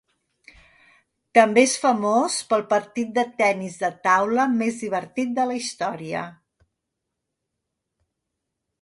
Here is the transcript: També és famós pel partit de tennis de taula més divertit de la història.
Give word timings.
També 1.37 1.63
és 1.67 1.75
famós 1.83 2.37
pel 2.55 2.65
partit 2.73 3.13
de 3.19 3.27
tennis 3.43 3.77
de 3.85 3.93
taula 4.09 4.49
més 4.57 4.83
divertit 4.87 5.39
de 5.39 5.49
la 5.53 5.61
història. 5.63 6.27